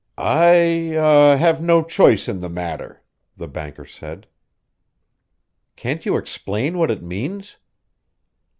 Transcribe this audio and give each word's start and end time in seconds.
"I 0.17 0.95
er 0.95 1.37
have 1.37 1.61
no 1.61 1.83
choice 1.83 2.27
in 2.27 2.39
the 2.39 2.49
matter," 2.49 3.03
the 3.37 3.47
banker 3.47 3.85
said. 3.85 4.25
"Can't 5.75 6.07
you 6.07 6.17
explain 6.17 6.79
what 6.79 6.89
it 6.89 7.03
means?" 7.03 7.57